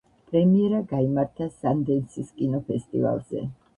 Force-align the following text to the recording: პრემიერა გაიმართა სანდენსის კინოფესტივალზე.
პრემიერა 0.29 0.79
გაიმართა 0.93 1.49
სანდენსის 1.57 2.33
კინოფესტივალზე. 2.41 3.45